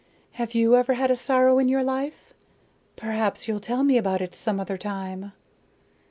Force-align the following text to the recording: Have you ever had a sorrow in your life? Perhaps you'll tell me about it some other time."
Have 0.31 0.55
you 0.55 0.75
ever 0.75 0.95
had 0.95 1.11
a 1.11 1.15
sorrow 1.15 1.59
in 1.59 1.69
your 1.69 1.83
life? 1.83 2.33
Perhaps 2.95 3.47
you'll 3.47 3.59
tell 3.59 3.83
me 3.83 3.99
about 3.99 4.19
it 4.21 4.33
some 4.33 4.59
other 4.59 4.75
time." 4.75 5.31